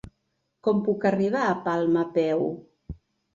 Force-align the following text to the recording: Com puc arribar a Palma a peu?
Com 0.67 0.79
puc 0.87 1.05
arribar 1.09 1.43
a 1.49 1.51
Palma 1.67 2.03
a 2.05 2.07
peu? 2.17 2.43